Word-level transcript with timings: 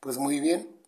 Pues 0.00 0.16
muy 0.16 0.38
bien, 0.38 0.80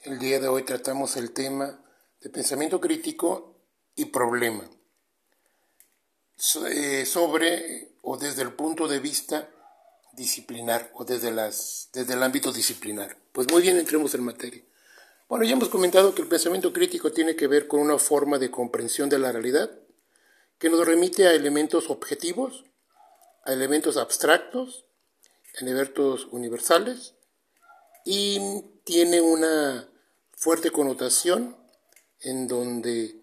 el 0.00 0.18
día 0.18 0.40
de 0.40 0.48
hoy 0.48 0.62
tratamos 0.62 1.18
el 1.18 1.32
tema 1.32 1.78
de 2.22 2.30
pensamiento 2.30 2.80
crítico 2.80 3.60
y 3.94 4.06
problema 4.06 4.64
eh, 6.70 7.04
sobre 7.04 7.98
o 8.00 8.16
desde 8.16 8.40
el 8.40 8.54
punto 8.54 8.88
de 8.88 8.98
vista 8.98 9.50
disciplinar 10.14 10.90
o 10.94 11.04
desde, 11.04 11.32
las, 11.32 11.90
desde 11.92 12.14
el 12.14 12.22
ámbito 12.22 12.50
disciplinar. 12.50 13.18
Pues 13.32 13.46
muy 13.52 13.60
bien, 13.60 13.76
entremos 13.76 14.14
en 14.14 14.24
materia. 14.24 14.64
Bueno, 15.28 15.44
ya 15.44 15.52
hemos 15.52 15.68
comentado 15.68 16.14
que 16.14 16.22
el 16.22 16.28
pensamiento 16.28 16.72
crítico 16.72 17.12
tiene 17.12 17.36
que 17.36 17.48
ver 17.48 17.68
con 17.68 17.80
una 17.80 17.98
forma 17.98 18.38
de 18.38 18.50
comprensión 18.50 19.10
de 19.10 19.18
la 19.18 19.32
realidad 19.32 19.70
que 20.58 20.70
nos 20.70 20.86
remite 20.86 21.26
a 21.26 21.34
elementos 21.34 21.90
objetivos, 21.90 22.64
a 23.44 23.52
elementos 23.52 23.98
abstractos, 23.98 24.86
a 25.58 25.60
elementos 25.62 26.26
universales 26.30 27.15
y 28.06 28.40
tiene 28.84 29.20
una 29.20 29.90
fuerte 30.30 30.70
connotación 30.70 31.56
en 32.20 32.46
donde 32.46 33.20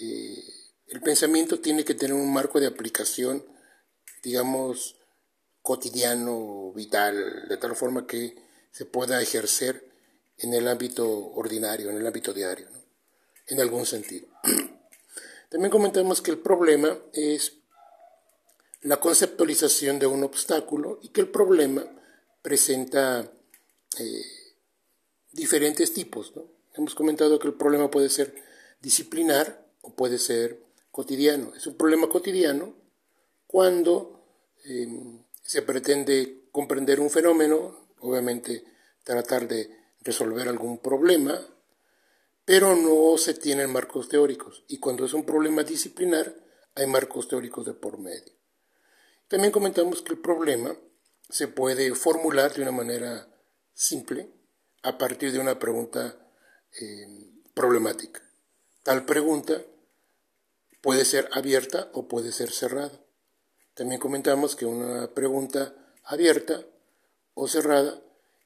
eh, 0.00 0.44
el 0.88 1.00
pensamiento 1.00 1.60
tiene 1.60 1.84
que 1.84 1.94
tener 1.94 2.14
un 2.14 2.32
marco 2.32 2.58
de 2.58 2.66
aplicación, 2.66 3.46
digamos, 4.24 4.96
cotidiano, 5.62 6.72
vital, 6.74 7.46
de 7.48 7.56
tal 7.58 7.76
forma 7.76 8.08
que 8.08 8.36
se 8.72 8.84
pueda 8.84 9.22
ejercer 9.22 9.88
en 10.38 10.52
el 10.52 10.66
ámbito 10.66 11.08
ordinario, 11.08 11.90
en 11.90 11.96
el 11.96 12.06
ámbito 12.06 12.34
diario, 12.34 12.66
en 13.46 13.60
algún 13.60 13.86
sentido. 13.86 14.26
También 15.48 15.70
comentamos 15.70 16.20
que 16.20 16.32
el 16.32 16.38
problema 16.38 16.98
es 17.12 17.52
la 18.80 18.96
conceptualización 18.98 20.00
de 20.00 20.08
un 20.08 20.24
obstáculo 20.24 20.98
y 21.02 21.10
que 21.10 21.20
el 21.20 21.28
problema 21.28 21.86
presenta 22.42 23.30
eh, 24.00 24.24
diferentes 25.32 25.92
tipos. 25.92 26.32
Hemos 26.74 26.94
comentado 26.94 27.38
que 27.38 27.48
el 27.48 27.54
problema 27.54 27.90
puede 27.90 28.08
ser 28.08 28.34
disciplinar 28.80 29.66
o 29.82 29.94
puede 29.94 30.18
ser 30.18 30.62
cotidiano. 30.90 31.52
Es 31.54 31.66
un 31.66 31.76
problema 31.76 32.08
cotidiano 32.08 32.74
cuando 33.46 34.24
em, 34.64 35.22
se 35.42 35.62
pretende 35.62 36.48
comprender 36.50 37.00
un 37.00 37.10
fenómeno, 37.10 37.88
obviamente 38.00 38.64
tratar 39.02 39.46
de 39.48 39.70
resolver 40.00 40.48
algún 40.48 40.78
problema, 40.78 41.40
pero 42.44 42.76
no 42.76 43.16
se 43.18 43.34
tienen 43.34 43.72
marcos 43.72 44.08
teóricos. 44.08 44.64
Y 44.68 44.78
cuando 44.78 45.04
es 45.04 45.14
un 45.14 45.24
problema 45.24 45.62
disciplinar, 45.62 46.34
hay 46.74 46.86
marcos 46.86 47.28
teóricos 47.28 47.64
de 47.64 47.74
por 47.74 47.98
medio. 47.98 48.32
También 49.28 49.52
comentamos 49.52 50.02
que 50.02 50.12
el 50.12 50.20
problema 50.20 50.76
se 51.28 51.48
puede 51.48 51.94
formular 51.94 52.52
de 52.52 52.62
una 52.62 52.72
manera 52.72 53.33
simple 53.74 54.30
a 54.82 54.96
partir 54.96 55.32
de 55.32 55.40
una 55.40 55.58
pregunta 55.58 56.16
eh, 56.80 57.06
problemática. 57.52 58.22
Tal 58.82 59.04
pregunta 59.04 59.62
puede 60.80 61.04
ser 61.04 61.28
abierta 61.32 61.90
o 61.92 62.06
puede 62.06 62.32
ser 62.32 62.50
cerrada. 62.50 63.00
También 63.74 64.00
comentamos 64.00 64.54
que 64.54 64.66
una 64.66 65.12
pregunta 65.12 65.74
abierta 66.04 66.64
o 67.34 67.48
cerrada 67.48 68.00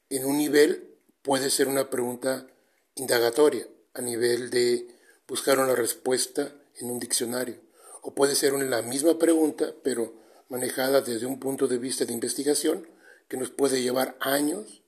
en 0.09 0.25
un 0.25 0.37
nivel 0.37 0.97
puede 1.21 1.49
ser 1.49 1.67
una 1.67 1.89
pregunta 1.89 2.47
indagatoria, 2.95 3.67
a 3.93 4.01
nivel 4.01 4.49
de 4.49 4.87
buscar 5.27 5.59
una 5.59 5.75
respuesta 5.75 6.51
en 6.77 6.89
un 6.89 6.99
diccionario. 6.99 7.57
O 8.01 8.15
puede 8.15 8.35
ser 8.35 8.53
la 8.53 8.81
misma 8.81 9.19
pregunta, 9.19 9.73
pero 9.83 10.13
manejada 10.47 11.01
desde 11.01 11.25
un 11.25 11.39
punto 11.39 11.67
de 11.67 11.77
vista 11.77 12.05
de 12.05 12.13
investigación 12.13 12.87
que 13.27 13.37
nos 13.37 13.51
puede 13.51 13.81
llevar 13.81 14.17
años 14.19 14.78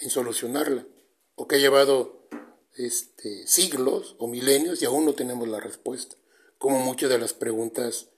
en 0.00 0.10
solucionarla, 0.10 0.86
o 1.34 1.46
que 1.46 1.56
ha 1.56 1.58
llevado 1.58 2.28
este, 2.76 3.46
siglos 3.46 4.16
o 4.18 4.26
milenios 4.26 4.82
y 4.82 4.84
aún 4.84 5.04
no 5.04 5.14
tenemos 5.14 5.48
la 5.48 5.60
respuesta, 5.60 6.16
como 6.58 6.78
muchas 6.80 7.10
de 7.10 7.18
las 7.18 7.32
preguntas 7.32 8.08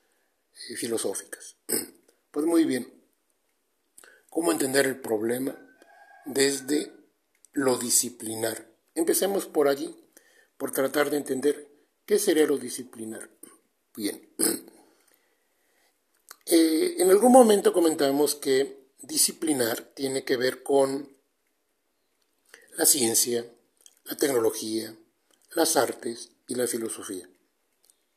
eh, 0.68 0.76
filosóficas. 0.76 1.56
Pues 2.32 2.46
muy 2.46 2.64
bien, 2.64 2.90
¿cómo 4.30 4.52
entender 4.52 4.86
el 4.86 4.98
problema 4.98 5.54
desde 6.24 6.90
lo 7.52 7.76
disciplinar? 7.76 8.74
Empecemos 8.94 9.44
por 9.44 9.68
allí, 9.68 9.94
por 10.56 10.72
tratar 10.72 11.10
de 11.10 11.18
entender 11.18 11.68
qué 12.06 12.18
sería 12.18 12.46
lo 12.46 12.56
disciplinar. 12.56 13.28
Bien, 13.94 14.34
eh, 16.46 16.94
en 16.96 17.10
algún 17.10 17.32
momento 17.32 17.74
comentamos 17.74 18.34
que 18.34 18.82
disciplinar 19.02 19.82
tiene 19.94 20.24
que 20.24 20.38
ver 20.38 20.62
con 20.62 21.14
la 22.74 22.86
ciencia, 22.86 23.46
la 24.04 24.16
tecnología, 24.16 24.96
las 25.54 25.76
artes 25.76 26.30
y 26.48 26.54
la 26.54 26.66
filosofía. 26.66 27.28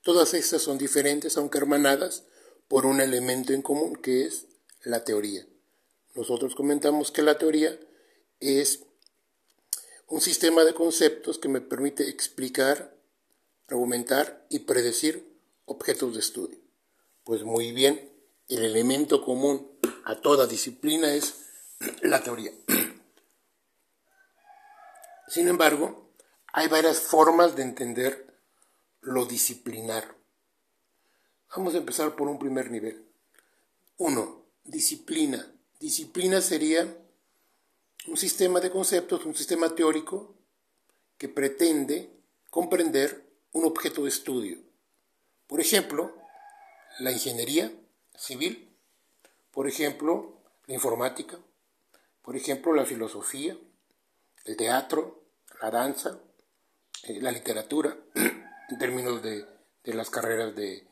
Todas 0.01 0.33
estas 0.33 0.61
son 0.61 0.77
diferentes, 0.77 1.35
aunque 1.37 1.57
hermanadas, 1.57 2.23
por 2.67 2.85
un 2.85 3.01
elemento 3.01 3.53
en 3.53 3.61
común 3.61 3.95
que 3.95 4.25
es 4.25 4.45
la 4.83 5.03
teoría. 5.03 5.45
Nosotros 6.15 6.55
comentamos 6.55 7.11
que 7.11 7.21
la 7.21 7.37
teoría 7.37 7.77
es 8.39 8.83
un 10.07 10.21
sistema 10.21 10.63
de 10.63 10.73
conceptos 10.73 11.37
que 11.37 11.49
me 11.49 11.61
permite 11.61 12.07
explicar, 12.09 12.95
argumentar 13.67 14.45
y 14.49 14.59
predecir 14.59 15.27
objetos 15.65 16.13
de 16.13 16.19
estudio. 16.19 16.59
Pues 17.23 17.43
muy 17.43 17.71
bien, 17.71 18.11
el 18.47 18.63
elemento 18.63 19.23
común 19.23 19.71
a 20.05 20.21
toda 20.21 20.47
disciplina 20.47 21.13
es 21.13 21.35
la 22.03 22.23
teoría. 22.23 22.51
Sin 25.27 25.47
embargo, 25.47 26.11
hay 26.53 26.67
varias 26.67 26.99
formas 26.99 27.55
de 27.55 27.63
entender 27.63 28.39
lo 29.01 29.25
disciplinar. 29.25 30.15
Vamos 31.55 31.73
a 31.73 31.77
empezar 31.77 32.15
por 32.15 32.27
un 32.27 32.37
primer 32.37 32.69
nivel. 32.69 33.05
Uno, 33.97 34.45
disciplina. 34.63 35.51
Disciplina 35.79 36.41
sería 36.41 36.97
un 38.07 38.17
sistema 38.17 38.59
de 38.59 38.69
conceptos, 38.71 39.25
un 39.25 39.35
sistema 39.35 39.73
teórico 39.73 40.35
que 41.17 41.29
pretende 41.29 42.11
comprender 42.49 43.25
un 43.51 43.65
objeto 43.65 44.03
de 44.03 44.09
estudio. 44.09 44.57
Por 45.47 45.61
ejemplo, 45.61 46.15
la 46.99 47.11
ingeniería 47.11 47.71
civil, 48.17 48.75
por 49.51 49.67
ejemplo, 49.67 50.41
la 50.67 50.73
informática, 50.73 51.39
por 52.21 52.35
ejemplo, 52.35 52.73
la 52.73 52.85
filosofía, 52.85 53.57
el 54.45 54.55
teatro, 54.55 55.23
la 55.61 55.71
danza, 55.71 56.19
eh, 57.03 57.19
la 57.21 57.31
literatura, 57.31 57.95
en 58.15 58.79
términos 58.79 59.21
de, 59.21 59.45
las 59.85 60.09
carreras 60.09 60.55
de, 60.55 60.87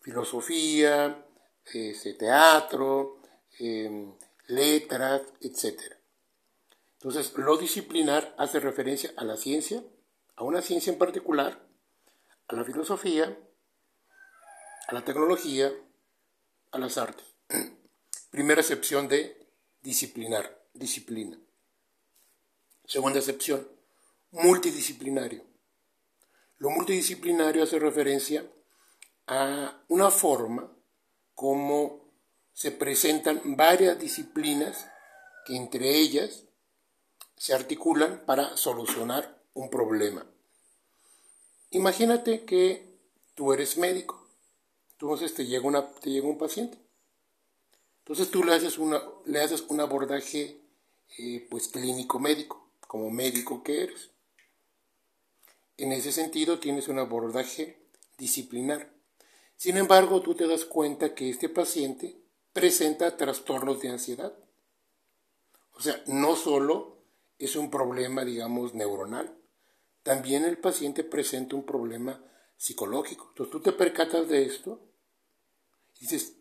filosofía, 0.00 1.24
ese 1.72 2.14
teatro, 2.14 3.20
em, 3.58 4.12
letras, 4.46 5.22
etc. 5.40 5.78
Entonces, 6.94 7.32
lo 7.36 7.56
disciplinar 7.58 8.34
hace 8.38 8.60
referencia 8.60 9.12
a 9.16 9.24
la 9.24 9.36
ciencia, 9.36 9.82
a 10.36 10.44
una 10.44 10.62
ciencia 10.62 10.92
en 10.92 10.98
particular, 10.98 11.60
a 12.48 12.56
la 12.56 12.64
filosofía, 12.64 13.36
a 14.88 14.94
la 14.94 15.04
tecnología, 15.04 15.72
a 16.72 16.78
las 16.78 16.96
artes. 16.96 17.26
Primera 18.30 18.60
excepción 18.60 19.06
de 19.06 19.46
disciplinar, 19.82 20.64
disciplina. 20.72 21.38
Segunda 22.90 23.20
excepción, 23.20 23.68
multidisciplinario. 24.32 25.44
Lo 26.58 26.70
multidisciplinario 26.70 27.62
hace 27.62 27.78
referencia 27.78 28.44
a 29.28 29.80
una 29.86 30.10
forma 30.10 30.76
como 31.36 32.12
se 32.52 32.72
presentan 32.72 33.40
varias 33.56 33.96
disciplinas 33.96 34.90
que 35.46 35.54
entre 35.54 35.88
ellas 36.00 36.46
se 37.36 37.54
articulan 37.54 38.24
para 38.26 38.56
solucionar 38.56 39.40
un 39.54 39.70
problema. 39.70 40.26
Imagínate 41.70 42.44
que 42.44 42.98
tú 43.36 43.52
eres 43.52 43.78
médico, 43.78 44.28
entonces 44.94 45.32
te 45.32 45.46
llega, 45.46 45.64
una, 45.64 45.92
te 45.92 46.10
llega 46.10 46.26
un 46.26 46.38
paciente. 46.38 46.76
Entonces 48.00 48.32
tú 48.32 48.42
le 48.42 48.52
haces, 48.52 48.78
una, 48.78 49.00
le 49.26 49.40
haces 49.40 49.60
un 49.68 49.78
abordaje 49.78 50.60
eh, 51.18 51.46
pues 51.48 51.68
clínico 51.68 52.18
médico 52.18 52.69
como 52.90 53.08
médico 53.08 53.62
que 53.62 53.84
eres. 53.84 54.10
En 55.76 55.92
ese 55.92 56.10
sentido 56.10 56.58
tienes 56.58 56.88
un 56.88 56.98
abordaje 56.98 57.86
disciplinar. 58.18 58.90
Sin 59.54 59.76
embargo, 59.76 60.22
tú 60.22 60.34
te 60.34 60.48
das 60.48 60.64
cuenta 60.64 61.14
que 61.14 61.30
este 61.30 61.48
paciente 61.48 62.20
presenta 62.52 63.16
trastornos 63.16 63.80
de 63.80 63.90
ansiedad. 63.90 64.36
O 65.74 65.80
sea, 65.80 66.02
no 66.08 66.34
solo 66.34 67.04
es 67.38 67.54
un 67.54 67.70
problema, 67.70 68.24
digamos, 68.24 68.74
neuronal, 68.74 69.38
también 70.02 70.44
el 70.44 70.58
paciente 70.58 71.04
presenta 71.04 71.54
un 71.54 71.64
problema 71.64 72.20
psicológico. 72.56 73.26
Entonces 73.28 73.52
tú 73.52 73.60
te 73.60 73.70
percatas 73.70 74.28
de 74.28 74.46
esto 74.46 74.80
y 75.94 76.00
dices, 76.00 76.38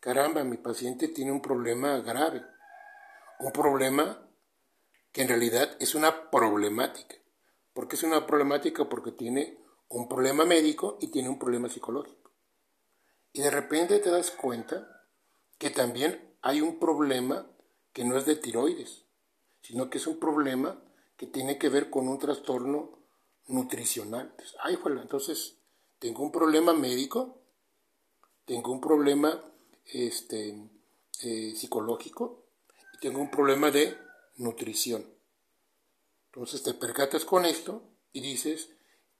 caramba, 0.00 0.42
mi 0.42 0.56
paciente 0.56 1.06
tiene 1.06 1.30
un 1.30 1.40
problema 1.40 2.00
grave, 2.00 2.42
un 3.38 3.52
problema 3.52 4.24
que 5.14 5.22
en 5.22 5.28
realidad 5.28 5.76
es 5.78 5.94
una 5.94 6.28
problemática. 6.28 7.14
¿Por 7.72 7.86
qué 7.86 7.94
es 7.94 8.02
una 8.02 8.26
problemática? 8.26 8.88
Porque 8.88 9.12
tiene 9.12 9.56
un 9.88 10.08
problema 10.08 10.44
médico 10.44 10.98
y 11.00 11.06
tiene 11.06 11.28
un 11.28 11.38
problema 11.38 11.68
psicológico. 11.68 12.32
Y 13.32 13.40
de 13.40 13.50
repente 13.52 14.00
te 14.00 14.10
das 14.10 14.32
cuenta 14.32 15.06
que 15.56 15.70
también 15.70 16.34
hay 16.42 16.60
un 16.60 16.80
problema 16.80 17.46
que 17.92 18.04
no 18.04 18.18
es 18.18 18.26
de 18.26 18.34
tiroides, 18.34 19.04
sino 19.62 19.88
que 19.88 19.98
es 19.98 20.06
un 20.08 20.18
problema 20.18 20.82
que 21.16 21.28
tiene 21.28 21.58
que 21.58 21.68
ver 21.68 21.90
con 21.90 22.08
un 22.08 22.18
trastorno 22.18 22.98
nutricional. 23.46 24.34
Ay, 24.64 24.76
entonces 25.00 25.58
tengo 26.00 26.24
un 26.24 26.32
problema 26.32 26.72
médico, 26.74 27.38
tengo 28.44 28.72
un 28.72 28.80
problema 28.80 29.40
este, 29.84 30.58
eh, 31.22 31.54
psicológico 31.54 32.48
y 32.94 32.98
tengo 32.98 33.20
un 33.20 33.30
problema 33.30 33.70
de 33.70 33.96
nutrición. 34.36 35.06
Entonces 36.26 36.62
te 36.62 36.74
percatas 36.74 37.24
con 37.24 37.44
esto 37.44 37.82
y 38.12 38.20
dices 38.20 38.70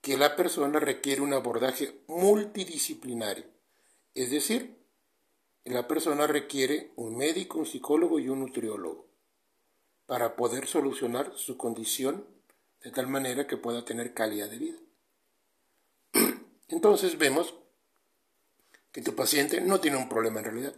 que 0.01 0.17
la 0.17 0.35
persona 0.35 0.79
requiere 0.79 1.21
un 1.21 1.33
abordaje 1.33 2.01
multidisciplinario. 2.07 3.45
Es 4.13 4.31
decir, 4.31 4.77
la 5.63 5.87
persona 5.87 6.27
requiere 6.27 6.91
un 6.95 7.17
médico, 7.17 7.57
un 7.57 7.65
psicólogo 7.65 8.19
y 8.19 8.29
un 8.29 8.41
nutriólogo 8.41 9.07
para 10.05 10.35
poder 10.35 10.67
solucionar 10.67 11.33
su 11.35 11.57
condición 11.57 12.25
de 12.83 12.91
tal 12.91 13.07
manera 13.07 13.47
que 13.47 13.57
pueda 13.57 13.83
tener 13.83 14.13
calidad 14.13 14.49
de 14.49 14.57
vida. 14.57 14.77
Entonces 16.67 17.17
vemos 17.17 17.55
que 18.91 19.01
tu 19.01 19.15
paciente 19.15 19.59
no 19.61 19.79
tiene 19.79 19.97
un 19.97 20.07
problema 20.07 20.39
en 20.39 20.45
realidad, 20.45 20.75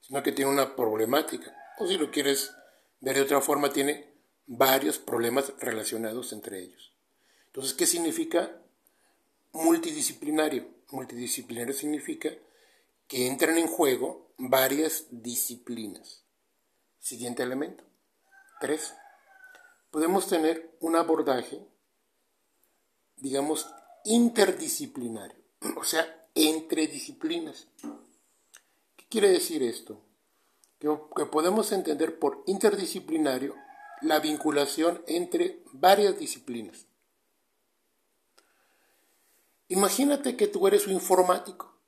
sino 0.00 0.22
que 0.22 0.32
tiene 0.32 0.50
una 0.50 0.74
problemática. 0.74 1.56
O 1.78 1.86
si 1.86 1.96
lo 1.96 2.10
quieres 2.10 2.52
de 3.12 3.20
otra 3.20 3.40
forma, 3.40 3.72
tiene 3.72 4.14
varios 4.46 4.98
problemas 4.98 5.52
relacionados 5.58 6.32
entre 6.32 6.60
ellos. 6.60 6.92
Entonces, 7.46 7.74
¿qué 7.74 7.86
significa 7.86 8.60
multidisciplinario? 9.52 10.68
Multidisciplinario 10.90 11.74
significa 11.74 12.30
que 13.06 13.26
entran 13.26 13.58
en 13.58 13.66
juego 13.66 14.32
varias 14.38 15.06
disciplinas. 15.10 16.24
Siguiente 16.98 17.42
elemento. 17.42 17.84
Tres 18.60 18.94
podemos 19.94 20.26
tener 20.26 20.76
un 20.80 20.96
abordaje, 20.96 21.64
digamos, 23.16 23.64
interdisciplinario, 24.04 25.38
o 25.76 25.84
sea, 25.84 26.28
entre 26.34 26.88
disciplinas. 26.88 27.68
¿Qué 28.96 29.04
quiere 29.08 29.28
decir 29.28 29.62
esto? 29.62 30.02
Que, 31.16 31.24
podemos 31.24 31.72
entender 31.72 32.18
por 32.18 32.42
interdisciplinario 32.46 33.54
la 34.02 34.20
vinculación 34.20 35.02
entre 35.06 35.62
varias 35.72 36.18
disciplinas. 36.18 36.86
Imagínate 39.68 40.36
que 40.36 40.46
tú 40.46 40.66
eres 40.66 40.86
un 40.86 40.92
informático, 40.92 41.80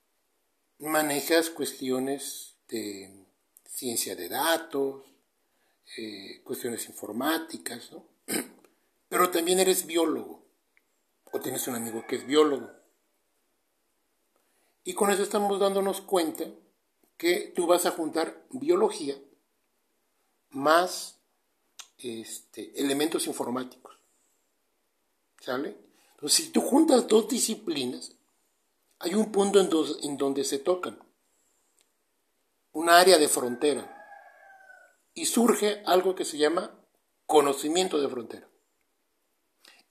manejas 0.79 1.51
cuestiones 1.51 2.57
de 2.69 3.27
ciencia 3.69 4.17
de 4.17 4.31
datos, 4.31 5.05
eh, 5.99 6.41
cuestiones 6.43 6.89
informáticas, 6.89 7.93
¿no? 7.93 8.07
Pero 9.11 9.29
también 9.29 9.61
eres 9.61 9.85
biólogo, 9.85 10.43
o 11.33 11.41
tienes 11.41 11.69
un 11.69 11.75
amigo 11.75 12.07
que 12.07 12.17
es 12.17 12.27
biólogo. 12.27 12.71
Y 14.85 14.95
con 14.95 15.11
eso 15.11 15.23
estamos 15.23 15.61
dándonos 15.61 16.01
cuenta 16.01 16.47
que 17.17 17.53
tú 17.55 17.67
vas 17.67 17.87
a 17.87 17.91
juntar 17.91 18.45
biología 18.51 19.17
más 20.51 21.19
este, 21.99 22.79
elementos 22.81 23.27
informáticos. 23.27 23.99
¿Sale? 25.41 25.77
Entonces, 26.13 26.45
si 26.45 26.53
tú 26.53 26.61
juntas 26.61 27.07
dos 27.07 27.29
disciplinas, 27.29 28.13
hay 28.99 29.15
un 29.15 29.31
punto 29.31 29.61
en, 29.61 29.71
en 30.03 30.17
donde 30.17 30.45
se 30.45 30.59
tocan. 30.59 30.99
Un 32.73 32.89
área 32.91 33.19
de 33.19 33.29
frontera 33.29 33.93
y 35.15 35.25
surge 35.27 35.83
algo 35.87 36.15
que 36.15 36.25
se 36.25 36.37
llama 36.37 36.79
conocimiento 37.27 38.01
de 38.01 38.09
frontera. 38.09 38.49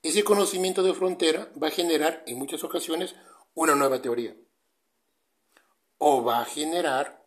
Ese 0.04 0.24
conocimiento 0.24 0.84
de 0.84 0.94
frontera 0.94 1.52
va 1.62 1.70
a 1.70 1.72
generar 1.72 2.24
en 2.28 2.38
muchas 2.38 2.64
ocasiones 2.64 3.16
una 3.56 3.74
nueva 3.74 4.02
teoría 4.02 4.36
o 5.98 6.24
va 6.24 6.42
a 6.42 6.46
generar 6.46 7.26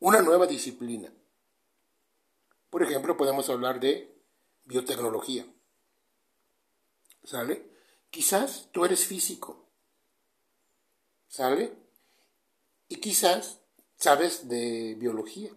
una 0.00 0.22
nueva 0.22 0.46
disciplina. 0.46 1.12
Por 2.70 2.82
ejemplo, 2.82 3.16
podemos 3.16 3.48
hablar 3.48 3.80
de 3.80 4.14
biotecnología. 4.64 5.46
¿Sale? 7.22 7.70
Quizás 8.10 8.68
tú 8.72 8.84
eres 8.84 9.06
físico. 9.06 9.68
¿Sale? 11.28 11.72
Y 12.88 12.96
quizás 12.96 13.60
sabes 13.96 14.48
de 14.48 14.94
biología 14.98 15.50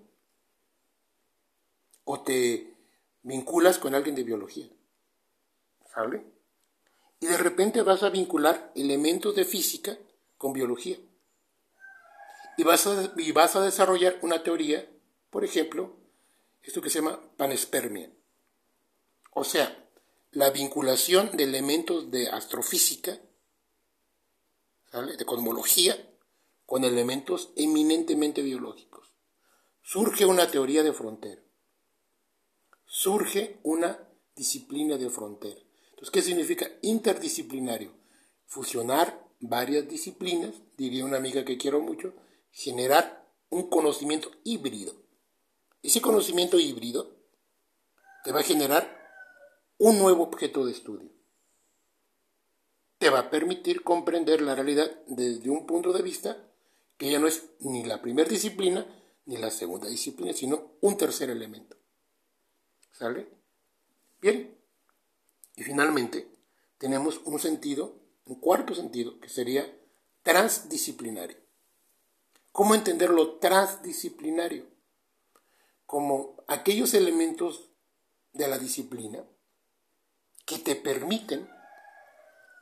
o 2.06 2.22
te 2.22 2.74
vinculas 3.24 3.78
con 3.78 3.94
alguien 3.94 4.16
de 4.16 4.24
biología. 4.24 4.70
¿Sale? 5.94 6.24
Y 7.20 7.26
de 7.26 7.38
repente 7.38 7.82
vas 7.82 8.04
a 8.04 8.10
vincular 8.10 8.72
elementos 8.76 9.36
de 9.36 9.44
física 9.44 9.98
con 10.38 10.54
biología. 10.54 10.98
Y 12.58 12.64
vas 12.64 12.88
a, 12.88 13.14
y 13.18 13.32
vas 13.32 13.56
a 13.56 13.62
desarrollar 13.62 14.20
una 14.22 14.44
teoría, 14.44 14.90
por 15.30 15.46
ejemplo, 15.46 15.96
esto 16.62 16.82
que 16.82 16.90
se 16.90 17.00
llama 17.00 17.20
panespermia. 17.38 18.12
O 19.32 19.44
sea, 19.44 19.88
la 20.32 20.50
vinculación 20.50 21.38
de 21.38 21.44
elementos 21.44 22.12
de 22.12 22.30
astrofísica, 22.30 23.20
de 24.92 25.26
cosmología, 25.26 25.96
con 26.66 26.84
elementos 26.84 27.52
eminentemente 27.56 28.42
biológicos. 28.42 29.14
Surge 29.82 30.26
una 30.26 30.50
teoría 30.50 30.84
de 30.84 30.92
frontera 30.92 31.42
surge 32.88 33.60
una 33.64 34.00
disciplina 34.36 34.98
de 34.98 35.10
frontera. 35.10 35.60
Entonces, 35.90 36.10
¿qué 36.12 36.22
significa 36.22 36.68
interdisciplinario? 36.82 37.92
Fusionar 38.46 39.28
varias 39.40 39.88
disciplinas, 39.88 40.56
diría 40.78 41.06
una 41.06 41.18
amiga 41.18 41.44
que 41.46 41.58
quiero 41.58 41.82
mucho, 41.82 42.14
generar 42.58 43.24
un 43.50 43.70
conocimiento 43.70 44.32
híbrido. 44.44 44.96
Ese 45.84 46.02
conocimiento 46.02 46.60
híbrido 46.60 47.16
te 48.24 48.32
va 48.32 48.40
a 48.40 48.44
generar 48.44 48.98
un 49.78 50.00
nuevo 50.00 50.24
objeto 50.24 50.66
de 50.66 50.72
estudio. 50.72 51.12
Te 52.98 53.12
va 53.12 53.20
a 53.20 53.30
permitir 53.30 53.84
comprender 53.84 54.42
la 54.42 54.56
realidad 54.56 54.92
desde 55.06 55.52
un 55.52 55.68
punto 55.68 55.94
de 55.94 56.02
vista 56.02 56.36
que 56.98 57.12
ya 57.12 57.20
no 57.20 57.28
es 57.28 57.44
ni 57.60 57.84
la 57.84 58.02
primera 58.02 58.28
disciplina 58.28 58.88
ni 59.26 59.38
la 59.38 59.52
segunda 59.52 59.88
disciplina, 59.88 60.34
sino 60.34 60.72
un 60.82 60.98
tercer 60.98 61.30
elemento. 61.30 61.78
¿Sale? 62.92 63.30
Bien. 64.20 64.58
Y 65.56 65.62
finalmente 65.62 66.28
tenemos 66.80 67.22
un 67.24 67.38
sentido, 67.38 68.00
un 68.26 68.40
cuarto 68.40 68.74
sentido, 68.74 69.20
que 69.20 69.30
sería 69.30 69.72
transdisciplinario. 70.24 71.47
¿Cómo 72.58 72.74
entender 72.74 73.12
lo 73.12 73.36
transdisciplinario? 73.36 74.66
Como 75.86 76.38
aquellos 76.48 76.96
elementos 76.96 77.70
de 78.34 78.48
la 78.48 78.58
disciplina 78.58 79.24
que 80.44 80.58
te 80.58 80.76
permiten 80.76 81.48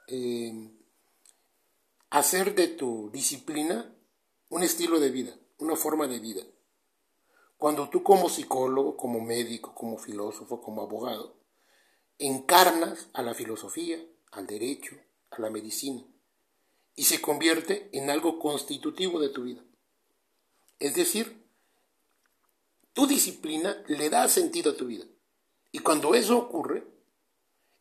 eh, 0.10 0.70
hacer 2.10 2.56
de 2.56 2.68
tu 2.68 3.10
disciplina 3.12 3.96
un 4.50 4.64
estilo 4.64 5.00
de 5.00 5.12
vida, 5.12 5.34
una 5.60 5.78
forma 5.78 6.08
de 6.08 6.20
vida. 6.20 6.44
Cuando 7.56 7.88
tú 7.90 8.04
como 8.04 8.28
psicólogo, 8.28 8.98
como 8.98 9.22
médico, 9.22 9.74
como 9.74 9.98
filósofo, 9.98 10.62
como 10.62 10.82
abogado, 10.82 11.38
encarnas 12.20 13.08
a 13.14 13.22
la 13.22 13.34
filosofía, 13.34 14.06
al 14.34 14.46
derecho, 14.46 14.98
a 15.32 15.40
la 15.40 15.50
medicina, 15.50 16.04
y 16.96 17.06
se 17.06 17.22
convierte 17.22 17.90
en 17.94 18.10
algo 18.10 18.40
constitutivo 18.40 19.22
de 19.22 19.30
tu 19.30 19.44
vida. 19.44 19.64
Es 20.80 20.96
decir, 20.96 21.46
tu 22.94 23.08
disciplina 23.08 23.84
le 23.88 24.10
da 24.10 24.28
sentido 24.28 24.72
a 24.72 24.76
tu 24.76 24.86
vida. 24.86 25.06
Y 25.72 25.80
cuando 25.80 26.16
eso 26.16 26.38
ocurre, 26.38 26.88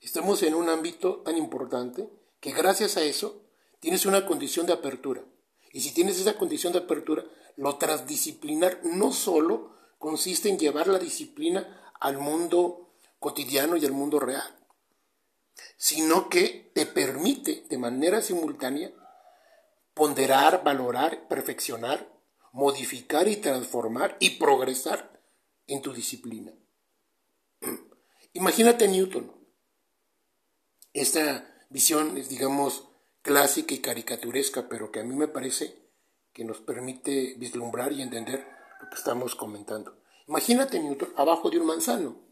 estamos 0.01 0.43
en 0.43 0.55
un 0.55 0.69
ámbito 0.69 1.23
tan 1.23 1.37
importante 1.37 2.09
que 2.41 2.53
gracias 2.53 2.97
a 2.97 3.03
eso 3.03 3.43
tienes 3.81 4.07
una 4.07 4.27
condición 4.27 4.67
de 4.67 4.73
apertura. 4.73 5.23
Y 5.73 5.81
si 5.81 5.93
tienes 5.93 6.21
esa 6.21 6.37
condición 6.37 6.73
de 6.73 6.81
apertura, 6.81 7.25
lo 7.57 7.77
transdisciplinar 7.77 8.81
no 8.85 9.13
solo 9.13 9.77
consiste 9.99 10.49
en 10.49 10.59
llevar 10.59 10.89
la 10.89 10.99
disciplina 10.99 11.93
al 12.01 12.19
mundo 12.19 12.97
cotidiano 13.19 13.77
y 13.77 13.87
al 13.87 13.93
mundo 13.93 14.21
real, 14.21 14.59
sino 15.77 16.29
que 16.29 16.71
te 16.75 16.87
permite 16.87 17.65
de 17.69 17.79
manera 17.79 18.21
simultánea 18.21 18.93
ponderar, 19.95 20.63
valorar, 20.63 21.27
perfeccionar, 21.29 22.14
modificar 22.55 23.27
y 23.27 23.37
transformar 23.37 24.17
y 24.21 24.39
progresar 24.39 25.21
en 25.67 25.83
tu 25.83 25.93
disciplina. 25.93 26.55
Imagínate 28.33 28.87
Newton. 28.87 29.33
Esta 30.93 31.67
visión 31.69 32.17
es, 32.17 32.29
digamos, 32.29 32.89
clásica 33.23 33.75
y 33.75 33.81
caricaturesca, 33.81 34.69
pero 34.69 34.93
que 34.93 35.01
a 35.01 35.05
mí 35.05 35.17
me 35.17 35.27
parece 35.27 35.91
que 36.33 36.45
nos 36.45 36.61
permite 36.61 37.35
vislumbrar 37.39 37.93
y 37.93 38.03
entender 38.03 38.47
lo 38.81 38.89
que 38.89 38.97
estamos 38.97 39.35
comentando. 39.35 40.01
Imagínate 40.29 40.79
Newton 40.79 41.13
abajo 41.17 41.51
de 41.51 41.59
un 41.59 41.67
manzano. 41.67 42.23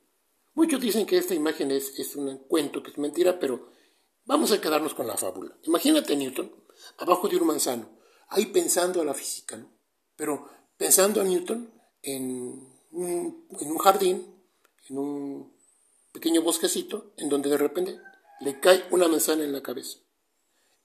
Muchos 0.54 0.80
dicen 0.80 1.04
que 1.04 1.18
esta 1.18 1.34
imagen 1.34 1.72
es, 1.72 1.98
es 1.98 2.14
un 2.14 2.46
cuento, 2.46 2.80
que 2.80 2.92
es 2.92 2.98
mentira, 2.98 3.40
pero 3.40 3.72
vamos 4.24 4.52
a 4.52 4.60
quedarnos 4.60 4.94
con 4.94 5.08
la 5.08 5.16
fábula. 5.16 5.58
Imagínate 5.64 6.14
Newton 6.14 6.52
abajo 6.98 7.28
de 7.28 7.38
un 7.38 7.46
manzano, 7.48 7.98
ahí 8.28 8.46
pensando 8.46 9.00
a 9.00 9.04
la 9.04 9.14
física, 9.14 9.56
¿no? 9.56 9.71
Pero 10.16 10.48
pensando 10.76 11.20
a 11.20 11.24
Newton 11.24 11.70
en 12.02 12.68
un, 12.92 13.46
en 13.60 13.70
un 13.70 13.78
jardín, 13.78 14.26
en 14.88 14.98
un 14.98 15.52
pequeño 16.12 16.42
bosquecito, 16.42 17.12
en 17.16 17.28
donde 17.28 17.50
de 17.50 17.58
repente 17.58 18.00
le 18.40 18.60
cae 18.60 18.84
una 18.90 19.08
manzana 19.08 19.44
en 19.44 19.52
la 19.52 19.62
cabeza. 19.62 19.98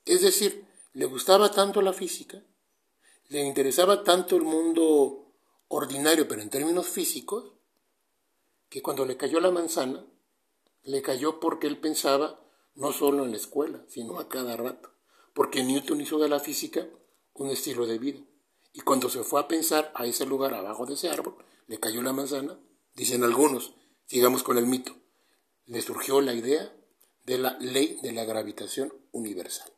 Es 0.05 0.21
decir, 0.21 0.65
le 0.93 1.05
gustaba 1.05 1.51
tanto 1.51 1.81
la 1.81 1.93
física, 1.93 2.41
le 3.29 3.45
interesaba 3.45 4.03
tanto 4.03 4.35
el 4.35 4.43
mundo 4.43 5.33
ordinario, 5.67 6.27
pero 6.27 6.41
en 6.41 6.49
términos 6.49 6.87
físicos, 6.87 7.51
que 8.69 8.81
cuando 8.81 9.05
le 9.05 9.17
cayó 9.17 9.39
la 9.39 9.51
manzana, 9.51 10.05
le 10.83 11.01
cayó 11.01 11.39
porque 11.39 11.67
él 11.67 11.77
pensaba 11.77 12.39
no 12.75 12.93
solo 12.93 13.25
en 13.25 13.31
la 13.31 13.37
escuela, 13.37 13.83
sino 13.89 14.19
a 14.19 14.29
cada 14.29 14.55
rato, 14.55 14.91
porque 15.33 15.63
Newton 15.63 16.01
hizo 16.01 16.19
de 16.19 16.29
la 16.29 16.39
física 16.39 16.87
un 17.33 17.49
estilo 17.49 17.85
de 17.85 17.97
vida. 17.97 18.19
Y 18.73 18.81
cuando 18.81 19.09
se 19.09 19.23
fue 19.23 19.41
a 19.41 19.47
pensar 19.47 19.91
a 19.95 20.05
ese 20.05 20.25
lugar 20.25 20.53
abajo 20.53 20.85
de 20.85 20.93
ese 20.93 21.09
árbol, 21.09 21.35
le 21.67 21.79
cayó 21.79 22.01
la 22.01 22.13
manzana, 22.13 22.59
dicen 22.93 23.23
algunos, 23.23 23.73
sigamos 24.05 24.43
con 24.43 24.57
el 24.57 24.65
mito, 24.65 24.95
le 25.65 25.81
surgió 25.81 26.21
la 26.21 26.33
idea 26.33 26.73
de 27.25 27.37
la 27.37 27.57
ley 27.59 27.99
de 28.01 28.13
la 28.13 28.23
gravitación 28.23 28.93
universal. 29.11 29.71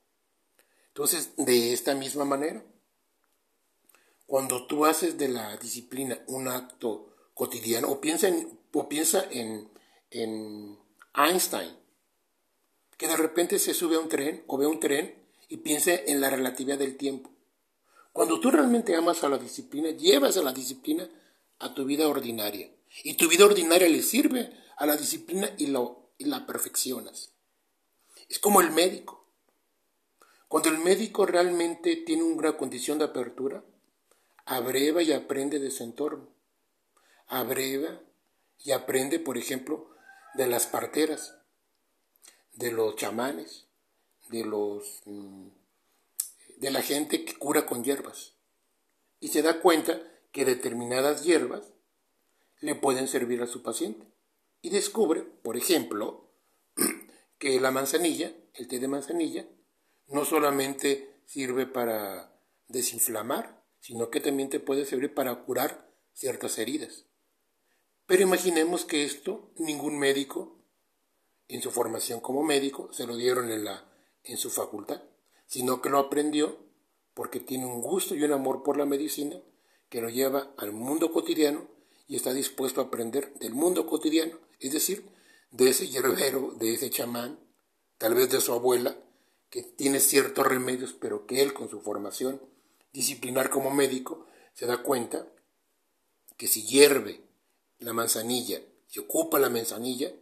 Entonces, 0.88 1.36
de 1.38 1.74
esta 1.74 1.96
misma 1.96 2.26
manera, 2.26 2.64
cuando 4.26 4.68
tú 4.68 4.86
haces 4.86 5.18
de 5.18 5.30
la 5.30 5.58
disciplina 5.58 6.20
un 6.28 6.48
acto 6.48 7.16
cotidiano, 7.34 7.90
o 7.90 8.00
piensa 8.00 8.28
en, 8.28 8.60
o 8.74 8.88
piensa 8.88 9.26
en, 9.32 9.72
en 10.12 10.78
Einstein, 11.16 11.76
que 12.98 13.08
de 13.08 13.18
repente 13.18 13.58
se 13.60 13.74
sube 13.74 13.96
a 13.96 14.00
un 14.00 14.10
tren 14.10 14.44
o 14.46 14.58
ve 14.58 14.68
un 14.68 14.80
tren 14.80 15.16
y 15.48 15.58
piensa 15.58 15.94
en 15.94 16.22
la 16.22 16.30
relatividad 16.30 16.78
del 16.78 16.98
tiempo. 16.98 17.32
Cuando 18.20 18.38
tú 18.42 18.52
realmente 18.52 18.98
amas 18.98 19.24
a 19.24 19.30
la 19.30 19.38
disciplina, 19.38 19.92
llevas 19.92 20.36
a 20.36 20.42
la 20.42 20.52
disciplina 20.52 21.10
a 21.60 21.74
tu 21.74 21.86
vida 21.86 22.06
ordinaria. 22.06 22.70
Y 23.06 23.14
tu 23.14 23.30
vida 23.30 23.46
ordinaria 23.46 23.88
le 23.88 24.02
sirve 24.02 24.52
a 24.76 24.86
la 24.86 24.98
disciplina 24.98 25.50
y, 25.58 25.68
lo, 25.68 26.10
la 26.18 26.46
perfeccionas. 26.46 27.32
Es 28.28 28.38
como 28.38 28.60
el 28.60 28.72
médico. 28.72 29.26
Cuando 30.50 30.68
el 30.68 30.80
médico 30.80 31.26
realmente 31.26 31.96
tiene 31.96 32.24
una 32.24 32.58
condición 32.58 33.00
de 33.00 33.06
apertura, 33.06 33.64
abreva 34.44 35.02
y 35.02 35.14
aprende 35.14 35.58
de 35.58 35.72
su 35.72 35.84
entorno. 35.84 36.28
Abreva 37.28 38.02
y 38.66 38.72
aprende, 38.72 39.20
por 39.20 39.38
ejemplo, 39.38 39.92
de 40.34 40.46
las 40.46 40.68
parteras, 40.68 41.36
de 42.52 42.74
los 42.74 42.98
chamanes, 42.98 43.68
de 44.28 44.44
los 44.44 45.04
mm, 45.06 45.48
de 46.60 46.72
la 46.72 46.82
gente 46.82 47.26
que 47.26 47.36
cura 47.36 47.66
con 47.66 47.84
hierbas. 47.84 48.36
Y 49.20 49.30
se 49.30 49.42
da 49.42 49.62
cuenta 49.62 50.02
que 50.32 50.46
determinadas 50.46 51.24
hierbas 51.24 51.74
le 52.60 52.76
pueden 52.76 53.08
servir 53.08 53.42
a 53.42 53.48
su 53.48 53.64
paciente. 53.64 54.06
Y 54.62 54.70
descubre, 54.70 55.22
por 55.22 55.56
ejemplo, 55.56 56.32
que 57.40 57.60
la 57.60 57.72
manzanilla, 57.72 58.34
el 58.54 58.68
té 58.68 58.80
de 58.80 58.90
manzanilla, 58.90 59.48
no 60.08 60.26
solamente 60.26 61.22
sirve 61.26 61.66
para 61.66 62.38
desinflamar, 62.68 63.64
sino 63.80 64.10
que 64.10 64.20
también 64.20 64.50
te 64.50 64.60
puede 64.60 64.86
servir 64.86 65.14
para 65.14 65.44
curar 65.44 65.90
ciertas 66.14 66.58
heridas. 66.58 67.06
Pero 68.06 68.24
imaginemos 68.24 68.84
que 68.84 69.06
esto 69.06 69.54
ningún 69.58 69.98
médico, 69.98 70.60
en 71.48 71.62
su 71.62 71.72
formación 71.72 72.20
como 72.20 72.44
médico, 72.44 72.92
se 72.92 73.08
lo 73.08 73.16
dieron 73.16 73.50
en, 73.50 73.64
la, 73.64 73.90
en 74.24 74.38
su 74.38 74.50
facultad, 74.50 75.02
sino 75.50 75.82
que 75.82 75.90
lo 75.90 75.98
aprendió 75.98 76.58
porque 77.16 77.40
tiene 77.40 77.66
un 77.66 77.82
gusto 77.82 78.16
y 78.16 78.24
un 78.24 78.32
amor 78.32 78.64
por 78.64 78.78
la 78.78 78.86
medicina 78.86 79.42
que 79.90 80.00
lo 80.00 80.10
lleva 80.10 80.54
al 80.58 80.72
mundo 80.72 81.12
cotidiano 81.12 81.68
y 82.08 82.16
está 82.16 82.34
dispuesto 82.34 82.80
a 82.80 82.86
aprender 82.86 83.34
del 83.40 83.56
mundo 83.56 83.88
cotidiano, 83.88 84.38
es 84.60 84.72
decir, 84.72 85.10
de 85.52 85.70
ese 85.70 85.88
hierbero, 85.90 86.54
de 86.60 86.76
ese 86.76 86.92
chamán, 86.92 87.40
tal 87.98 88.14
vez 88.14 88.30
de 88.30 88.40
su 88.40 88.54
abuela, 88.54 88.96
que 89.50 89.64
tiene 89.64 90.00
ciertos 90.00 90.46
remedios, 90.46 90.94
pero 90.94 91.26
que 91.26 91.42
él 91.42 91.54
con 91.54 91.68
su 91.68 91.82
formación 91.82 92.40
disciplinar 92.94 93.50
como 93.50 93.72
médico, 93.72 94.28
se 94.54 94.68
da 94.68 94.84
cuenta 94.84 95.28
que 96.38 96.48
si 96.48 96.64
hierve 96.64 97.22
la 97.80 97.94
manzanilla, 97.94 98.62
si 98.88 99.00
ocupa 99.00 99.40
la 99.40 99.50
manzanilla, 99.50 100.14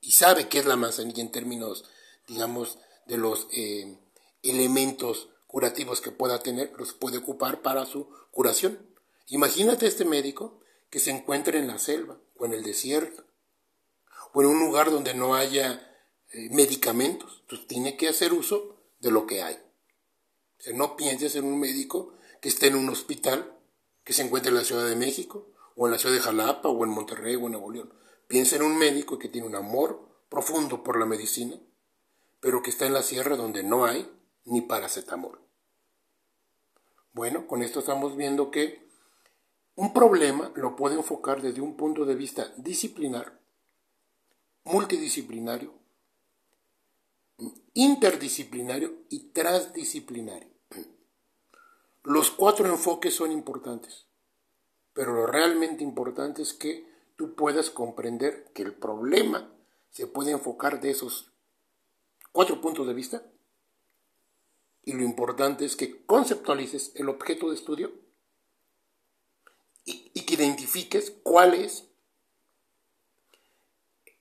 y 0.00 0.12
sabe 0.12 0.48
qué 0.48 0.58
es 0.58 0.66
la 0.66 0.76
manzanilla 0.76 1.22
en 1.22 1.32
términos, 1.32 1.84
digamos, 2.26 2.78
de 3.06 3.18
los 3.18 3.46
eh, 3.52 3.98
elementos 4.44 5.30
curativos 5.46 6.00
que 6.00 6.10
pueda 6.10 6.42
tener, 6.42 6.72
los 6.78 6.92
puede 6.92 7.18
ocupar 7.18 7.62
para 7.62 7.86
su 7.86 8.08
curación. 8.30 8.78
Imagínate 9.28 9.86
este 9.86 10.04
médico 10.04 10.60
que 10.90 11.00
se 11.00 11.10
encuentra 11.10 11.58
en 11.58 11.66
la 11.66 11.78
selva 11.78 12.18
o 12.36 12.46
en 12.46 12.52
el 12.52 12.62
desierto 12.62 13.24
o 14.32 14.42
en 14.42 14.48
un 14.48 14.60
lugar 14.60 14.90
donde 14.90 15.14
no 15.14 15.34
haya 15.34 15.96
eh, 16.32 16.48
medicamentos. 16.50 17.38
Entonces 17.42 17.66
tiene 17.66 17.96
que 17.96 18.08
hacer 18.08 18.32
uso 18.32 18.76
de 19.00 19.10
lo 19.10 19.26
que 19.26 19.42
hay 19.42 19.58
no 20.72 20.96
pienses 20.96 21.36
en 21.36 21.44
un 21.44 21.60
médico 21.60 22.14
que 22.40 22.48
esté 22.48 22.68
en 22.68 22.76
un 22.76 22.88
hospital 22.88 23.58
que 24.02 24.12
se 24.12 24.22
encuentre 24.22 24.50
en 24.50 24.56
la 24.56 24.64
Ciudad 24.64 24.86
de 24.86 24.96
México, 24.96 25.48
o 25.76 25.86
en 25.86 25.92
la 25.92 25.98
ciudad 25.98 26.14
de 26.14 26.20
Jalapa, 26.20 26.68
o 26.68 26.84
en 26.84 26.90
Monterrey, 26.90 27.36
o 27.36 27.46
en 27.46 27.52
Nuevo 27.52 27.70
León. 27.70 27.92
Piensa 28.28 28.56
en 28.56 28.62
un 28.62 28.76
médico 28.76 29.18
que 29.18 29.28
tiene 29.28 29.46
un 29.46 29.56
amor 29.56 30.08
profundo 30.28 30.82
por 30.82 30.98
la 30.98 31.06
medicina, 31.06 31.58
pero 32.40 32.62
que 32.62 32.70
está 32.70 32.86
en 32.86 32.92
la 32.92 33.02
sierra 33.02 33.36
donde 33.36 33.62
no 33.62 33.84
hay 33.84 34.10
ni 34.44 34.60
paracetamol. 34.62 35.40
Bueno, 37.12 37.46
con 37.46 37.62
esto 37.62 37.80
estamos 37.80 38.16
viendo 38.16 38.50
que 38.50 38.84
un 39.76 39.92
problema 39.92 40.52
lo 40.56 40.76
puede 40.76 40.96
enfocar 40.96 41.42
desde 41.42 41.60
un 41.60 41.76
punto 41.76 42.04
de 42.04 42.14
vista 42.14 42.52
disciplinar, 42.56 43.40
multidisciplinario, 44.64 45.74
interdisciplinario 47.74 48.94
y 49.08 49.30
transdisciplinario. 49.30 50.48
Los 52.02 52.30
cuatro 52.30 52.66
enfoques 52.66 53.14
son 53.14 53.32
importantes, 53.32 54.06
pero 54.92 55.14
lo 55.14 55.26
realmente 55.26 55.82
importante 55.82 56.42
es 56.42 56.52
que 56.52 56.86
tú 57.16 57.34
puedas 57.34 57.70
comprender 57.70 58.52
que 58.52 58.62
el 58.62 58.74
problema 58.74 59.50
se 59.90 60.06
puede 60.06 60.32
enfocar 60.32 60.80
de 60.80 60.90
esos 60.90 61.32
cuatro 62.32 62.60
puntos 62.60 62.86
de 62.86 62.94
vista 62.94 63.22
y 64.84 64.92
lo 64.92 65.02
importante 65.02 65.64
es 65.64 65.76
que 65.76 66.04
conceptualices 66.04 66.92
el 66.94 67.08
objeto 67.08 67.48
de 67.48 67.56
estudio 67.56 67.92
y, 69.84 70.10
que 70.24 70.34
identifiques 70.34 71.10
cuál 71.22 71.54
es 71.54 71.84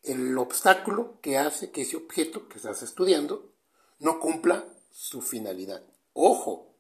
el 0.04 0.38
obstáculo 0.38 1.20
que 1.22 1.38
hace 1.38 1.72
que 1.72 1.84
ese 1.84 1.96
objeto 1.96 2.50
que 2.50 2.58
estás 2.58 2.84
estudiando 2.84 3.54
no 4.00 4.20
cumpla 4.20 4.66
su 4.92 5.22
finalidad. 5.22 5.82
Ojo, 6.12 6.74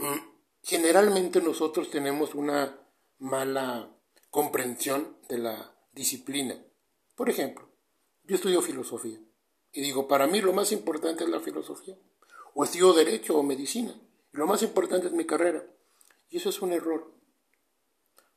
Mm, 0.00 0.18
generalmente 0.62 1.42
nosotros 1.42 1.90
tenemos 1.90 2.34
una 2.34 2.80
mala 3.18 3.94
comprensión 4.30 5.18
de 5.28 5.36
la 5.36 5.76
disciplina. 5.92 6.56
Por 7.14 7.28
ejemplo, 7.28 7.68
yo 8.24 8.36
estudio 8.36 8.62
filosofía 8.62 9.18
y 9.72 9.82
digo, 9.82 10.08
para 10.08 10.26
mí 10.26 10.40
lo 10.40 10.54
más 10.54 10.72
importante 10.72 11.24
es 11.24 11.30
la 11.30 11.40
filosofía. 11.40 11.98
O 12.54 12.64
estudio 12.64 12.92
derecho 12.92 13.38
o 13.38 13.42
medicina. 13.42 13.94
Lo 14.32 14.46
más 14.46 14.62
importante 14.62 15.08
es 15.08 15.12
mi 15.12 15.24
carrera. 15.24 15.64
Y 16.28 16.38
eso 16.38 16.50
es 16.50 16.62
un 16.62 16.72
error. 16.72 17.12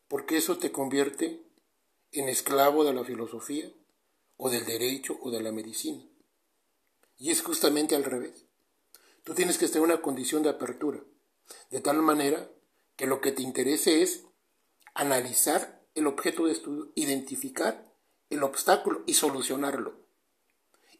Porque 0.07 0.37
eso 0.37 0.57
te 0.57 0.71
convierte 0.71 1.43
en 2.11 2.29
esclavo 2.29 2.83
de 2.83 2.93
la 2.93 3.03
filosofía 3.03 3.71
o 4.37 4.49
del 4.49 4.65
derecho 4.65 5.17
o 5.21 5.31
de 5.31 5.41
la 5.41 5.51
medicina. 5.51 6.03
Y 7.17 7.31
es 7.31 7.41
justamente 7.41 7.95
al 7.95 8.03
revés. 8.03 8.45
Tú 9.23 9.33
tienes 9.33 9.57
que 9.57 9.65
estar 9.65 9.79
en 9.79 9.85
una 9.85 10.01
condición 10.01 10.43
de 10.43 10.49
apertura 10.49 11.03
de 11.69 11.81
tal 11.81 12.01
manera 12.01 12.49
que 12.95 13.07
lo 13.07 13.21
que 13.21 13.31
te 13.31 13.41
interese 13.41 14.01
es 14.01 14.25
analizar 14.93 15.83
el 15.95 16.07
objeto 16.07 16.45
de 16.45 16.53
estudio, 16.53 16.91
identificar 16.95 17.91
el 18.29 18.43
obstáculo 18.43 19.03
y 19.05 19.13
solucionarlo. 19.13 20.01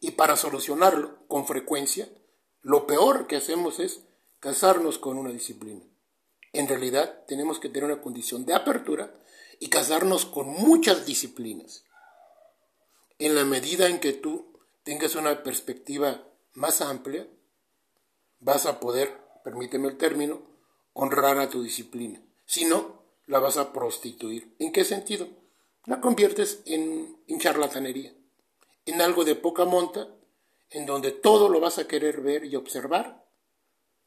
Y 0.00 0.12
para 0.12 0.36
solucionarlo, 0.36 1.26
con 1.28 1.46
frecuencia, 1.46 2.08
lo 2.64 2.86
peor 2.86 3.26
que 3.26 3.36
hacemos 3.36 3.78
es 3.78 4.00
casarnos 4.40 4.98
con 4.98 5.16
una 5.16 5.30
disciplina. 5.30 5.84
En 6.52 6.66
realidad 6.66 7.24
tenemos 7.26 7.60
que 7.60 7.68
tener 7.68 7.84
una 7.84 8.02
condición 8.02 8.44
de 8.44 8.54
apertura 8.54 9.14
y 9.60 9.68
casarnos 9.68 10.24
con 10.24 10.48
muchas 10.48 11.06
disciplinas. 11.06 11.84
en 13.18 13.36
la 13.36 13.44
medida 13.44 13.88
en 13.88 14.00
que 14.00 14.12
tú 14.12 14.58
tengas 14.82 15.14
una 15.14 15.44
perspectiva 15.44 16.26
más 16.52 16.80
amplia, 16.80 17.28
vas 18.40 18.66
a 18.66 18.80
poder, 18.80 19.20
permíteme 19.44 19.86
el 19.86 19.96
término, 19.96 20.42
honrar 20.94 21.38
a 21.38 21.48
tu 21.48 21.62
disciplina. 21.62 22.20
Si 22.44 22.64
no, 22.64 23.04
la 23.26 23.38
vas 23.38 23.56
a 23.56 23.72
prostituir. 23.72 24.54
¿En 24.58 24.72
qué 24.72 24.84
sentido? 24.84 25.28
La 25.86 26.00
conviertes 26.00 26.62
en, 26.66 27.16
charlatanería, 27.38 28.12
en 28.84 29.00
algo 29.00 29.24
de 29.24 29.36
poca 29.36 29.64
monta, 29.64 30.08
en 30.74 30.86
donde 30.86 31.12
todo 31.12 31.48
lo 31.48 31.60
vas 31.60 31.78
a 31.78 31.86
querer 31.86 32.20
ver 32.20 32.44
y 32.44 32.56
observar 32.56 33.24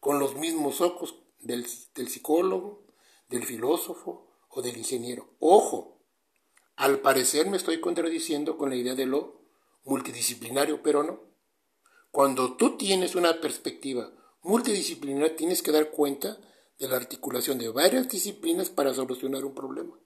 con 0.01 0.19
los 0.19 0.35
mismos 0.35 0.81
ojos 0.81 1.15
del, 1.39 1.65
psicólogo, 1.65 2.85
del 3.29 3.45
filósofo 3.45 4.27
o 4.49 4.61
del 4.61 4.77
ingeniero. 4.77 5.29
Ojo, 5.39 6.03
al 6.75 6.99
parecer 6.99 7.49
me 7.49 7.55
estoy 7.55 7.79
contradiciendo 7.79 8.57
con 8.57 8.69
la 8.69 8.75
idea 8.75 8.95
de 8.95 9.05
lo 9.05 9.39
multidisciplinario, 9.85 10.83
pero 10.83 11.03
no. 11.03 11.21
Cuando 12.11 12.57
tú 12.57 12.75
tienes 12.75 13.15
una 13.15 13.39
perspectiva 13.39 14.11
multidisciplinaria, 14.41 15.37
tienes 15.37 15.63
que 15.63 15.71
dar 15.71 15.89
cuenta 15.91 16.37
de 16.77 16.89
la 16.89 16.97
articulación 16.97 17.57
de 17.59 17.69
varias 17.69 18.09
disciplinas 18.09 18.69
para 18.69 18.93
solucionar 18.93 19.45
un 19.45 19.55
problema. 19.55 19.97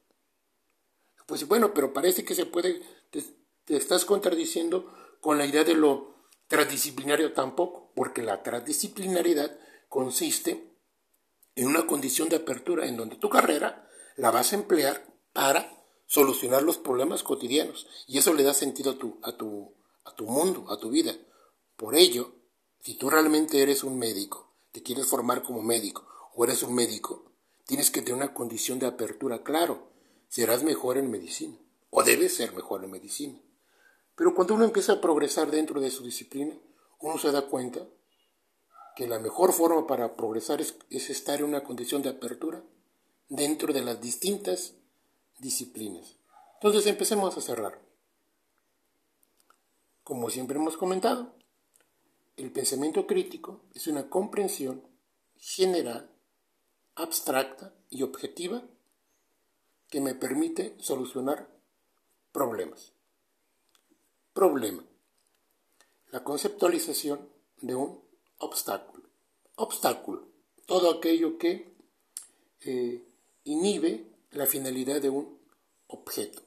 Pues 1.25 1.47
bueno, 1.47 1.73
pero 1.73 1.91
parece 1.91 2.23
que 2.23 2.35
se 2.35 2.45
puede, 2.45 2.83
te, 3.09 3.23
te 3.65 3.77
estás 3.77 4.05
contradiciendo 4.05 4.93
con 5.21 5.39
la 5.39 5.47
idea 5.47 5.63
de 5.63 5.73
lo 5.73 6.11
transdisciplinario 6.51 7.31
tampoco, 7.31 7.93
porque 7.96 8.22
la 8.22 8.43
transdisciplinariedad 8.43 9.58
consiste 9.88 10.70
en 11.55 11.67
una 11.67 11.88
condición 11.88 12.27
de 12.27 12.36
apertura 12.36 12.88
en 12.88 12.98
donde 12.98 13.15
tu 13.15 13.29
carrera 13.29 13.88
la 14.17 14.31
vas 14.31 14.51
a 14.51 14.58
emplear 14.58 15.08
para 15.31 15.81
solucionar 16.05 16.62
los 16.63 16.77
problemas 16.77 17.24
cotidianos 17.24 17.88
y 18.05 18.17
eso 18.17 18.34
le 18.34 18.43
da 18.43 18.53
sentido 18.53 18.91
a 18.91 18.98
tu, 18.98 19.17
a 19.24 19.38
tu, 19.38 19.74
a 20.03 20.13
tu 20.13 20.25
mundo, 20.25 20.65
a 20.70 20.77
tu 20.77 20.89
vida. 20.89 21.15
Por 21.77 21.96
ello, 21.96 22.36
si 22.81 22.96
tú 22.96 23.10
realmente 23.10 23.62
eres 23.62 23.86
un 23.86 23.98
médico, 23.98 24.53
te 24.74 24.84
quieres 24.84 25.08
formar 25.08 25.43
como 25.43 25.62
médico 25.62 26.05
o 26.36 26.43
eres 26.43 26.63
un 26.63 26.75
médico, 26.75 27.31
tienes 27.65 27.91
que 27.91 28.01
tener 28.01 28.15
una 28.15 28.34
condición 28.34 28.77
de 28.77 28.88
apertura, 28.88 29.41
claro, 29.41 29.93
serás 30.27 30.63
mejor 30.63 30.98
en 30.98 31.10
medicina 31.10 31.58
o 31.89 32.03
debes 32.03 32.36
ser 32.36 32.53
mejor 32.53 32.84
en 32.84 32.91
medicina. 32.91 33.39
Pero 34.21 34.35
cuando 34.35 34.53
uno 34.53 34.65
empieza 34.65 34.93
a 34.93 35.01
progresar 35.01 35.49
dentro 35.49 35.81
de 35.81 35.89
su 35.89 36.03
disciplina, 36.03 36.53
uno 36.99 37.17
se 37.17 37.31
da 37.31 37.47
cuenta 37.47 37.87
que 38.95 39.07
la 39.07 39.17
mejor 39.17 39.51
forma 39.51 39.87
para 39.87 40.15
progresar 40.15 40.61
es, 40.61 40.75
estar 40.91 41.39
en 41.39 41.45
una 41.45 41.63
condición 41.63 42.03
de 42.03 42.09
apertura 42.09 42.61
dentro 43.29 43.73
de 43.73 43.81
las 43.81 43.99
distintas 43.99 44.75
disciplinas. 45.39 46.17
Entonces 46.53 46.85
empecemos 46.85 47.35
a 47.35 47.41
cerrar. 47.41 47.81
Como 50.03 50.29
siempre 50.29 50.59
hemos 50.59 50.77
comentado, 50.77 51.33
el 52.37 52.51
pensamiento 52.51 53.07
crítico 53.07 53.63
es 53.73 53.87
una 53.87 54.07
comprensión 54.07 54.83
general, 55.35 56.11
abstracta 56.93 57.73
y 57.89 58.03
objetiva 58.03 58.61
que 59.89 59.99
me 59.99 60.13
permite 60.13 60.75
solucionar 60.77 61.49
problemas. 62.31 62.93
Problema. 64.33 64.83
La 66.07 66.23
conceptualización 66.23 67.29
de 67.61 67.75
un 67.75 68.01
obstáculo. 68.38 69.03
Obstáculo. 69.55 70.27
Todo 70.65 70.89
aquello 70.89 71.38
que 71.38 71.73
eh, 72.61 73.03
inhibe 73.43 74.05
la 74.31 74.45
finalidad 74.45 75.01
de 75.01 75.09
un 75.09 75.39
objeto. 75.88 76.41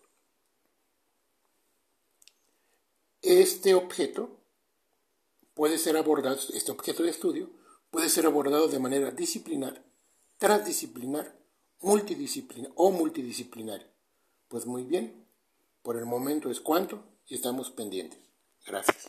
Este 3.21 3.75
objeto 3.75 4.39
puede 5.55 5.79
ser 5.79 5.97
abordado, 5.97 6.39
este 6.53 6.73
objeto 6.73 7.03
de 7.03 7.11
estudio 7.11 7.51
puede 7.91 8.09
ser 8.09 8.27
abordado 8.27 8.69
de 8.69 8.79
manera 8.79 9.11
disciplinar, 9.11 9.83
transdisciplinar, 10.39 11.39
multidisciplinar 11.81 12.73
o 12.75 12.91
multidisciplinaria. 12.91 13.91
Pues 14.49 14.67
muy 14.67 14.85
bien, 14.85 15.27
por 15.83 15.97
el 15.97 16.07
momento 16.07 16.51
es 16.51 16.61
cuanto 16.61 17.14
estamos 17.29 17.71
pendientes. 17.71 18.19
Gracias. 18.67 19.09